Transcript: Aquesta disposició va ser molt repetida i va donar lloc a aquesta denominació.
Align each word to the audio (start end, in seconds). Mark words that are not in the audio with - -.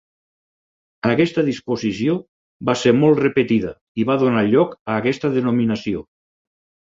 Aquesta 1.09 1.43
disposició 1.49 2.15
va 2.69 2.73
ser 2.83 2.93
molt 3.03 3.21
repetida 3.25 3.75
i 4.01 4.05
va 4.13 4.17
donar 4.23 4.45
lloc 4.49 4.75
a 4.95 4.95
aquesta 5.03 5.31
denominació. 5.39 6.03